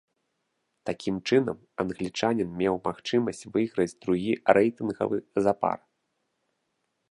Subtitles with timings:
[0.89, 5.17] Такім чынам, англічанін меў магчымасць выйграць другі рэйтынгавы
[5.49, 5.77] запар.